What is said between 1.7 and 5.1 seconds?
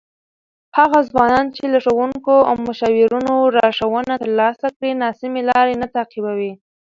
له ښوونکو او مشاورینو لارښوونه ترلاسه کړي،